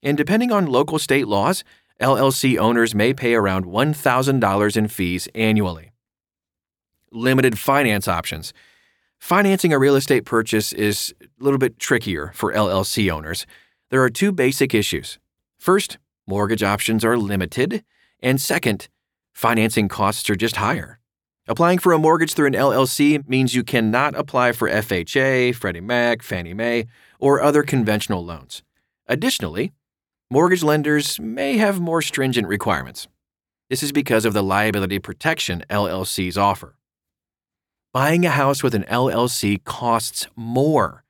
And 0.02 0.16
depending 0.16 0.50
on 0.50 0.66
local 0.66 0.98
state 0.98 1.28
laws, 1.28 1.64
LLC 2.00 2.56
owners 2.58 2.94
may 2.94 3.12
pay 3.12 3.34
around 3.34 3.66
$1,000 3.66 4.76
in 4.76 4.88
fees 4.88 5.28
annually. 5.34 5.92
Limited 7.12 7.58
finance 7.58 8.08
options. 8.08 8.52
Financing 9.18 9.72
a 9.72 9.78
real 9.78 9.96
estate 9.96 10.24
purchase 10.24 10.72
is 10.72 11.14
a 11.20 11.44
little 11.44 11.58
bit 11.58 11.78
trickier 11.78 12.30
for 12.34 12.52
LLC 12.52 13.10
owners. 13.10 13.46
There 13.90 14.02
are 14.02 14.08
two 14.08 14.32
basic 14.32 14.74
issues. 14.74 15.18
First, 15.58 15.98
mortgage 16.26 16.62
options 16.62 17.04
are 17.04 17.18
limited, 17.18 17.84
and 18.20 18.40
second, 18.40 18.88
financing 19.32 19.88
costs 19.88 20.30
are 20.30 20.36
just 20.36 20.56
higher. 20.56 20.98
Applying 21.46 21.78
for 21.78 21.92
a 21.92 21.98
mortgage 21.98 22.34
through 22.34 22.46
an 22.46 22.54
LLC 22.54 23.26
means 23.28 23.54
you 23.54 23.64
cannot 23.64 24.14
apply 24.14 24.52
for 24.52 24.70
FHA, 24.70 25.54
Freddie 25.54 25.80
Mac, 25.80 26.22
Fannie 26.22 26.54
Mae, 26.54 26.86
or 27.18 27.42
other 27.42 27.62
conventional 27.62 28.24
loans. 28.24 28.62
Additionally, 29.06 29.72
mortgage 30.30 30.62
lenders 30.62 31.18
may 31.18 31.56
have 31.56 31.80
more 31.80 32.02
stringent 32.02 32.46
requirements. 32.46 33.08
This 33.68 33.82
is 33.82 33.92
because 33.92 34.24
of 34.24 34.32
the 34.32 34.42
liability 34.42 34.98
protection 34.98 35.64
LLCs 35.68 36.38
offer. 36.38 36.77
Buying 37.98 38.24
a 38.24 38.30
house 38.30 38.62
with 38.62 38.76
an 38.76 38.84
LLC 38.84 39.64
costs 39.64 40.28
more. 40.36 41.02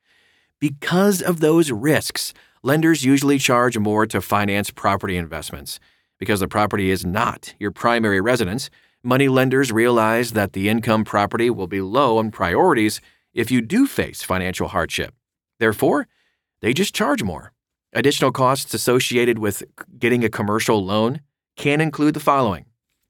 Because 0.58 1.20
of 1.20 1.40
those 1.40 1.70
risks, 1.70 2.32
lenders 2.62 3.04
usually 3.04 3.38
charge 3.38 3.76
more 3.76 4.06
to 4.06 4.22
finance 4.22 4.70
property 4.70 5.18
investments. 5.18 5.80
Because 6.18 6.40
the 6.40 6.48
property 6.48 6.90
is 6.90 7.04
not 7.04 7.52
your 7.58 7.72
primary 7.72 8.22
residence, 8.22 8.70
money 9.02 9.28
lenders 9.28 9.70
realize 9.70 10.32
that 10.32 10.54
the 10.54 10.70
income 10.70 11.04
property 11.04 11.50
will 11.50 11.66
be 11.66 11.82
low 11.82 12.16
on 12.16 12.30
priorities 12.30 13.02
if 13.34 13.50
you 13.50 13.60
do 13.60 13.86
face 13.86 14.22
financial 14.22 14.68
hardship. 14.68 15.12
Therefore, 15.58 16.08
they 16.62 16.72
just 16.72 16.94
charge 16.94 17.22
more. 17.22 17.52
Additional 17.92 18.32
costs 18.32 18.72
associated 18.72 19.38
with 19.38 19.62
getting 19.98 20.24
a 20.24 20.30
commercial 20.30 20.82
loan 20.82 21.20
can 21.54 21.82
include 21.82 22.14
the 22.14 22.20
following 22.20 22.64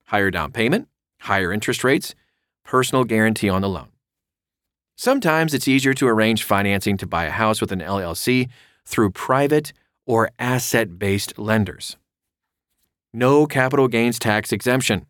higher 0.06 0.32
down 0.32 0.50
payment, 0.50 0.88
higher 1.20 1.52
interest 1.52 1.84
rates, 1.84 2.16
personal 2.68 3.04
guarantee 3.04 3.48
on 3.48 3.62
the 3.62 3.68
loan. 3.68 3.88
Sometimes 4.94 5.54
it's 5.54 5.66
easier 5.66 5.94
to 5.94 6.06
arrange 6.06 6.44
financing 6.44 6.98
to 6.98 7.06
buy 7.06 7.24
a 7.24 7.30
house 7.30 7.60
with 7.60 7.72
an 7.72 7.80
LLC 7.80 8.48
through 8.84 9.10
private 9.10 9.72
or 10.06 10.30
asset 10.38 10.98
based 10.98 11.38
lenders. 11.38 11.96
No 13.12 13.46
capital 13.46 13.88
gains 13.88 14.18
tax 14.18 14.52
exemption. 14.52 15.06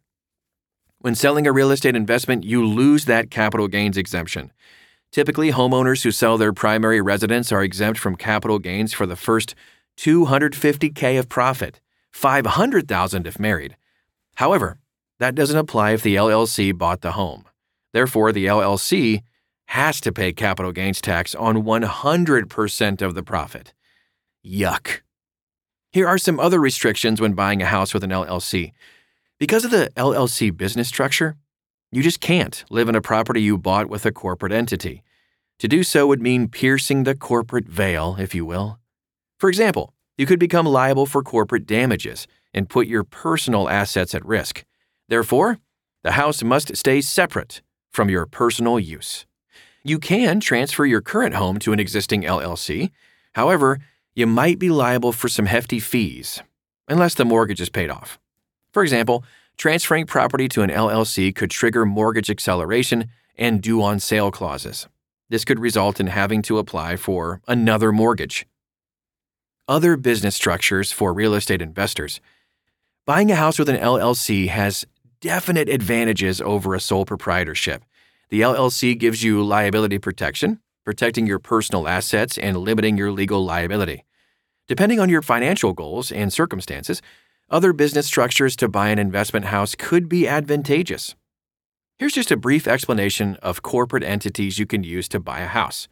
When 1.01 1.17
selling 1.17 1.47
a 1.47 1.53
real 1.53 1.73
estate 1.73 1.97
investment, 1.97 2.45
you 2.45 2.65
lose 2.65 3.07
that 3.07 3.31
capital 3.31 3.67
gains 3.67 3.97
exemption. 3.97 4.53
Typically, 5.11 5.51
homeowners 5.51 6.05
who 6.05 6.13
sell 6.13 6.39
their 6.39 6.53
primary 6.53 7.01
residence 7.01 7.51
are 7.51 7.63
exempt 7.63 7.99
from 7.99 8.15
capital 8.15 8.59
gains 8.59 8.93
for 8.93 9.07
the 9.07 9.17
first 9.17 9.55
250k 9.97 11.19
of 11.19 11.29
profit, 11.29 11.81
500,000 12.13 13.27
if 13.27 13.41
married. 13.41 13.77
However, 14.37 14.79
that 15.19 15.35
doesn't 15.35 15.57
apply 15.57 15.93
if 15.93 16.03
the 16.03 16.15
LLC 16.15 16.77
bought 16.77 17.01
the 17.01 17.13
home. 17.13 17.48
Therefore, 17.99 18.31
the 18.31 18.47
LLC 18.47 19.23
has 19.67 20.01
to 20.03 20.13
pay 20.13 20.33
capital 20.33 20.71
gains 20.71 21.01
tax 21.01 21.35
on 21.35 21.65
100% 21.65 23.03
of 23.03 23.15
the 23.17 23.25
profit. 23.25 23.75
Yuck. 24.47 25.01
Here 25.91 26.07
are 26.07 26.17
some 26.17 26.39
other 26.39 26.61
restrictions 26.61 27.21
when 27.21 27.33
buying 27.33 27.61
a 27.61 27.67
house 27.67 27.93
with 27.93 28.05
an 28.05 28.11
LLC. 28.11 28.71
Because 29.41 29.65
of 29.65 29.73
the 29.73 29.91
LLC 29.97 30.57
business 30.57 30.87
structure, 30.87 31.35
you 31.91 32.01
just 32.01 32.21
can't 32.21 32.65
live 32.71 32.89
in 32.89 32.95
a 32.95 33.01
property 33.01 33.43
you 33.43 33.59
bought 33.59 33.89
with 33.89 34.07
a 34.07 34.13
corporate 34.13 34.53
entity. 34.53 35.03
To 35.59 35.67
do 35.67 35.83
so 35.83 36.07
would 36.07 36.23
mean 36.23 36.47
piercing 36.47 37.03
the 37.03 37.17
corporate 37.17 37.67
veil, 37.67 38.15
if 38.21 38.33
you 38.33 38.47
will. 38.47 38.79
For 39.41 39.49
example, 39.49 39.93
you 40.17 40.25
could 40.25 40.39
become 40.39 40.67
liable 40.67 41.07
for 41.07 41.25
corporate 41.25 41.67
damages 41.67 42.29
and 42.55 42.71
put 42.71 42.87
your 42.87 43.03
personal 43.03 43.69
assets 43.69 44.15
at 44.15 44.25
risk. 44.25 44.65
Therefore, 45.09 45.59
the 46.05 46.13
house 46.13 46.45
must 46.45 46.77
stay 46.77 47.01
separate 47.01 47.61
from 47.91 48.11
your 48.11 48.27
personal 48.27 48.79
use. 48.79 49.27
You 49.85 49.99
can 49.99 50.41
transfer 50.41 50.85
your 50.85 51.01
current 51.01 51.35
home 51.35 51.59
to 51.61 51.73
an 51.73 51.81
existing 51.81 52.23
LLC, 52.23 52.91
However, 53.39 53.79
you 54.17 54.27
might 54.27 54.59
be 54.59 54.69
liable 54.69 55.13
for 55.13 55.29
some 55.29 55.47
hefty 55.47 55.79
fees, 55.79 56.43
unless 56.89 57.15
the 57.15 57.25
mortgage 57.25 57.61
is 57.61 57.69
paid 57.69 57.89
off. 57.89 58.19
For 58.73 58.83
example, 58.83 59.25
transferring 59.57 60.07
property 60.07 60.49
to 60.49 60.63
an 60.63 60.71
LLC 60.71 61.33
could 61.33 61.51
trigger 61.51 61.87
mortgage 61.87 62.31
acceleration 62.31 63.11
and 63.37 63.63
due 63.63 63.81
on 63.81 64.01
sale 64.01 64.33
clauses. 64.33 64.89
This 65.29 65.45
could 65.45 65.61
result 65.61 66.01
in 66.01 66.09
having 66.09 66.43
to 66.43 66.59
apply 66.59 66.97
for 66.97 67.41
another 67.47 67.93
mortgage. 67.93 68.45
Other 69.69 69.97
business 69.97 70.35
structures 70.35 70.91
for 70.91 71.13
real 71.13 71.35
estate 71.35 71.63
investors. 71.63 72.21
Buying 73.07 73.31
a 73.31 73.37
house 73.37 73.57
with 73.57 73.69
an 73.69 73.77
LLC 73.77 74.49
has 74.49 74.85
definite 75.21 75.69
advantages 75.69 76.41
over 76.41 76.75
a 76.75 76.81
sole 76.81 77.05
proprietorship. 77.05 77.85
The 78.31 78.41
LLC 78.43 78.99
gives 78.99 79.23
you 79.23 79.43
liability 79.43 79.99
protection, 79.99 80.61
protecting 80.85 81.27
your 81.27 81.39
personal 81.39 81.89
assets 81.89 82.39
and 82.39 82.57
limiting 82.57 82.97
your 82.97 83.11
legal 83.11 83.45
liability. 83.45 84.05
Depending 84.69 85.01
on 85.01 85.09
your 85.09 85.23
financial 85.23 85.73
goals 85.73 86.13
and 86.13 86.33
circumstances, 86.33 87.01
other 87.51 87.73
business 87.73 88.07
structures 88.07 88.55
to 88.57 88.69
buy 88.69 88.91
an 88.91 88.99
investment 88.99 89.47
house 89.47 89.75
could 89.75 90.09
be 90.09 90.29
advantageous. 90.29 91.15
Here's 91.99 92.13
just 92.13 92.31
a 92.31 92.37
brief 92.37 92.69
explanation 92.69 93.37
of 93.37 93.63
corporate 93.63 94.05
entities 94.05 94.59
you 94.59 94.67
can 94.67 94.85
use 94.85 95.09
to 95.09 95.19
buy 95.19 95.41
a 95.41 95.47
house. 95.47 95.89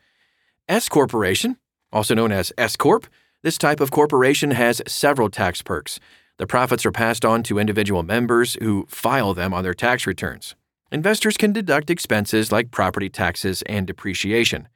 S 0.68 0.88
Corporation, 0.88 1.56
also 1.92 2.14
known 2.14 2.30
as 2.30 2.52
S 2.58 2.76
Corp, 2.76 3.06
this 3.42 3.58
type 3.58 3.80
of 3.80 3.90
corporation 3.90 4.50
has 4.50 4.82
several 4.86 5.30
tax 5.30 5.62
perks. 5.62 5.98
The 6.38 6.46
profits 6.46 6.84
are 6.84 6.92
passed 6.92 7.24
on 7.24 7.42
to 7.44 7.58
individual 7.58 8.02
members 8.02 8.56
who 8.60 8.86
file 8.88 9.32
them 9.32 9.54
on 9.54 9.62
their 9.62 9.74
tax 9.74 10.06
returns. 10.06 10.54
Investors 10.92 11.36
can 11.36 11.52
deduct 11.52 11.90
expenses 11.90 12.52
like 12.52 12.70
property 12.70 13.08
taxes 13.08 13.62
and 13.62 13.86
depreciation. 13.86 14.68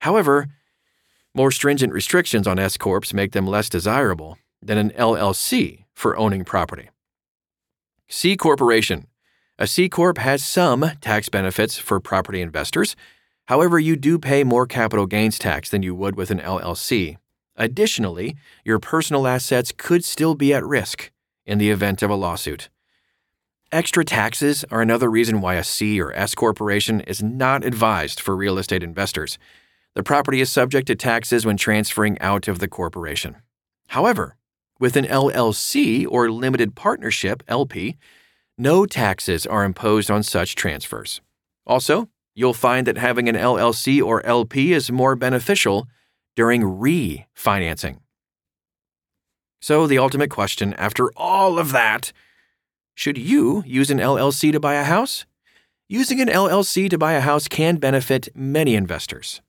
However, 0.00 0.48
more 1.34 1.50
stringent 1.50 1.92
restrictions 1.92 2.46
on 2.46 2.58
S 2.58 2.76
corps 2.76 3.12
make 3.12 3.32
them 3.32 3.46
less 3.46 3.68
desirable 3.68 4.38
than 4.62 4.78
an 4.78 4.90
LLC 4.90 5.84
for 5.92 6.16
owning 6.16 6.44
property. 6.44 6.90
C 8.08 8.36
corporation. 8.36 9.06
A 9.58 9.66
C 9.66 9.88
corp 9.88 10.18
has 10.18 10.44
some 10.44 10.90
tax 11.00 11.28
benefits 11.28 11.78
for 11.78 12.00
property 12.00 12.40
investors. 12.40 12.96
However, 13.46 13.78
you 13.78 13.94
do 13.96 14.18
pay 14.18 14.42
more 14.42 14.66
capital 14.66 15.06
gains 15.06 15.38
tax 15.38 15.68
than 15.68 15.82
you 15.82 15.94
would 15.94 16.16
with 16.16 16.30
an 16.30 16.40
LLC. 16.40 17.18
Additionally, 17.56 18.36
your 18.64 18.78
personal 18.78 19.26
assets 19.26 19.72
could 19.76 20.04
still 20.04 20.34
be 20.34 20.52
at 20.52 20.64
risk 20.64 21.10
in 21.46 21.58
the 21.58 21.70
event 21.70 22.02
of 22.02 22.10
a 22.10 22.14
lawsuit. 22.14 22.68
Extra 23.70 24.04
taxes 24.04 24.64
are 24.70 24.82
another 24.82 25.10
reason 25.10 25.40
why 25.40 25.54
a 25.54 25.64
C 25.64 26.00
or 26.00 26.12
S 26.12 26.34
corporation 26.34 27.00
is 27.00 27.22
not 27.22 27.64
advised 27.64 28.20
for 28.20 28.36
real 28.36 28.58
estate 28.58 28.82
investors. 28.82 29.38
The 29.94 30.02
property 30.02 30.40
is 30.40 30.50
subject 30.50 30.86
to 30.88 30.94
taxes 30.94 31.46
when 31.46 31.56
transferring 31.56 32.18
out 32.20 32.48
of 32.48 32.58
the 32.58 32.68
corporation. 32.68 33.36
However, 33.88 34.36
with 34.80 34.96
an 34.96 35.04
LLC 35.04 36.06
or 36.08 36.30
limited 36.30 36.74
partnership 36.74 37.42
LP, 37.46 37.96
no 38.58 38.86
taxes 38.86 39.46
are 39.46 39.64
imposed 39.64 40.10
on 40.10 40.22
such 40.22 40.54
transfers. 40.56 41.20
Also, 41.66 42.08
you'll 42.34 42.54
find 42.54 42.86
that 42.86 42.98
having 42.98 43.28
an 43.28 43.36
LLC 43.36 44.02
or 44.02 44.24
LP 44.26 44.72
is 44.72 44.90
more 44.90 45.16
beneficial 45.16 45.86
during 46.36 46.62
refinancing. 46.62 47.98
So, 49.60 49.86
the 49.86 49.98
ultimate 49.98 50.30
question 50.30 50.74
after 50.74 51.10
all 51.16 51.58
of 51.58 51.72
that 51.72 52.12
should 52.94 53.18
you 53.18 53.64
use 53.66 53.90
an 53.90 53.98
LLC 53.98 54.52
to 54.52 54.60
buy 54.60 54.74
a 54.74 54.84
house? 54.84 55.26
Using 55.88 56.20
an 56.20 56.28
LLC 56.28 56.88
to 56.90 56.98
buy 56.98 57.14
a 57.14 57.20
house 57.20 57.48
can 57.48 57.76
benefit 57.76 58.28
many 58.34 58.74
investors. 58.74 59.42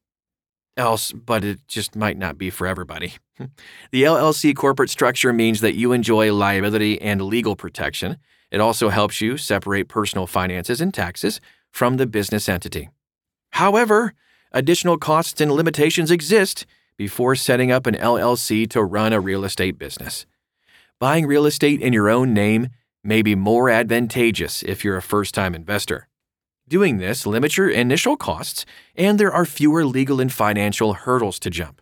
Else, 0.75 1.11
but 1.13 1.45
it 1.45 1.59
just 1.67 1.95
might 1.95 2.17
not 2.17 2.37
be 2.37 2.49
for 2.49 2.67
everybody. 2.67 3.13
the 3.91 4.03
LLC 4.03 4.55
corporate 4.55 4.89
structure 4.89 5.31
means 5.31 5.61
that 5.61 5.75
you 5.75 5.93
enjoy 5.93 6.33
liability 6.33 7.01
and 7.01 7.21
legal 7.21 7.55
protection. 7.55 8.17
It 8.51 8.59
also 8.59 8.89
helps 8.89 9.21
you 9.21 9.37
separate 9.37 9.87
personal 9.87 10.27
finances 10.27 10.81
and 10.81 10.93
taxes 10.93 11.39
from 11.71 11.97
the 11.97 12.07
business 12.07 12.49
entity. 12.49 12.89
However, 13.51 14.13
additional 14.55 14.97
costs 14.97 15.41
and 15.41 15.51
limitations 15.51 16.09
exist 16.09 16.65
before 16.97 17.35
setting 17.35 17.71
up 17.71 17.85
an 17.85 17.93
LLC 17.93 18.67
to 18.69 18.81
run 18.81 19.11
a 19.11 19.19
real 19.19 19.43
estate 19.43 19.77
business. 19.77 20.25
Buying 20.97 21.27
real 21.27 21.45
estate 21.45 21.81
in 21.81 21.91
your 21.91 22.09
own 22.09 22.33
name 22.33 22.69
may 23.03 23.21
be 23.21 23.35
more 23.35 23.69
advantageous 23.69 24.63
if 24.63 24.83
you're 24.83 24.95
a 24.95 25.01
first 25.01 25.35
time 25.35 25.53
investor. 25.53 26.07
Doing 26.67 26.97
this 26.97 27.27
limits 27.27 27.57
your 27.57 27.69
initial 27.69 28.15
costs, 28.15 28.65
and 28.95 29.19
there 29.19 29.31
are 29.31 29.45
fewer 29.45 29.85
legal 29.85 30.19
and 30.19 30.31
financial 30.31 30.93
hurdles 30.93 31.37
to 31.39 31.49
jump. 31.49 31.81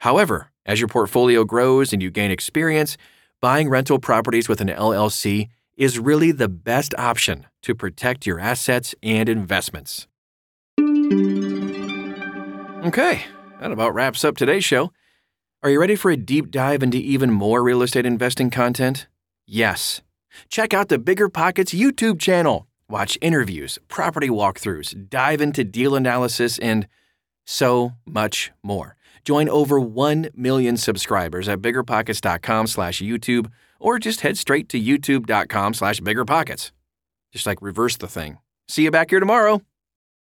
However, 0.00 0.50
as 0.64 0.80
your 0.80 0.88
portfolio 0.88 1.44
grows 1.44 1.92
and 1.92 2.02
you 2.02 2.10
gain 2.10 2.30
experience, 2.30 2.96
buying 3.40 3.68
rental 3.68 3.98
properties 3.98 4.48
with 4.48 4.60
an 4.60 4.68
LLC 4.68 5.48
is 5.76 5.98
really 5.98 6.32
the 6.32 6.48
best 6.48 6.94
option 6.98 7.46
to 7.62 7.74
protect 7.74 8.26
your 8.26 8.40
assets 8.40 8.94
and 9.02 9.28
investments. 9.28 10.08
Okay, 12.84 13.24
that 13.60 13.72
about 13.72 13.92
wraps 13.92 14.24
up 14.24 14.36
today's 14.36 14.64
show. 14.64 14.92
Are 15.64 15.70
you 15.70 15.80
ready 15.80 15.96
for 15.96 16.12
a 16.12 16.16
deep 16.16 16.52
dive 16.52 16.80
into 16.80 16.96
even 16.96 17.32
more 17.32 17.60
real 17.60 17.82
estate 17.82 18.06
investing 18.06 18.50
content? 18.50 19.08
Yes. 19.48 20.02
Check 20.48 20.72
out 20.72 20.88
the 20.88 20.98
Bigger 21.00 21.28
Pockets 21.28 21.74
YouTube 21.74 22.20
channel. 22.20 22.68
Watch 22.88 23.18
interviews, 23.20 23.80
property 23.88 24.28
walkthroughs, 24.28 25.08
dive 25.10 25.40
into 25.40 25.64
deal 25.64 25.96
analysis, 25.96 26.56
and 26.60 26.86
so 27.44 27.94
much 28.06 28.52
more. 28.62 28.94
Join 29.24 29.48
over 29.48 29.80
1 29.80 30.30
million 30.34 30.76
subscribers 30.76 31.48
at 31.48 31.60
biggerpockets.com 31.60 32.68
slash 32.68 33.02
YouTube 33.02 33.50
or 33.80 33.98
just 33.98 34.20
head 34.20 34.38
straight 34.38 34.68
to 34.68 34.80
youtube.com 34.80 35.74
slash 35.74 36.00
biggerpockets. 36.00 36.70
Just 37.32 37.44
like 37.44 37.60
reverse 37.60 37.96
the 37.96 38.06
thing. 38.06 38.38
See 38.68 38.84
you 38.84 38.92
back 38.92 39.10
here 39.10 39.18
tomorrow. 39.20 39.62